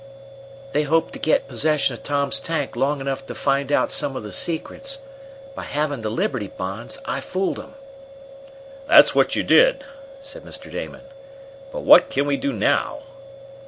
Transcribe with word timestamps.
"They 0.71 0.81
hoped 0.81 1.13
to 1.13 1.19
get 1.19 1.47
possession 1.47 1.93
of 1.93 2.01
Tom's 2.01 2.39
tank 2.39 2.75
long 2.75 3.01
enough 3.01 3.23
to 3.27 3.35
find 3.35 3.71
out 3.71 3.91
some 3.91 4.15
of 4.15 4.23
the 4.23 4.31
secrets. 4.31 4.97
By 5.53 5.61
having 5.61 6.01
the 6.01 6.09
Liberty 6.09 6.47
Bonds, 6.47 6.97
I 7.05 7.19
fooled 7.21 7.59
'em." 7.59 7.75
"That's 8.87 9.13
what 9.13 9.35
you 9.35 9.43
did!" 9.43 9.83
said 10.19 10.41
Mr. 10.43 10.71
Damon. 10.71 11.01
"But 11.71 11.81
what 11.81 12.09
can 12.09 12.25
we 12.25 12.35
do 12.35 12.51
now?" 12.51 13.03